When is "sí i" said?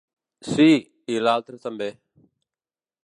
0.53-1.19